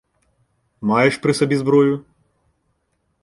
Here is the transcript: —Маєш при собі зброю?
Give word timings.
—Маєш 0.81 1.17
при 1.17 1.33
собі 1.33 1.57
зброю? 1.57 2.05